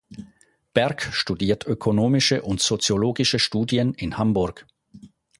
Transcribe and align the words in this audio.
Berk 0.73 1.09
studiert 1.13 1.67
ökonomische 1.67 2.41
und 2.41 2.59
soziologische 2.59 3.37
Studien 3.37 3.93
in 3.93 4.17
Hamburg. 4.17 4.65